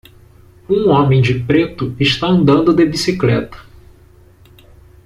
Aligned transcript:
Um 0.67 0.89
homem 0.89 1.21
de 1.21 1.41
preto 1.41 1.95
está 1.99 2.25
andando 2.25 2.73
de 2.73 2.83
bicicleta. 2.87 3.59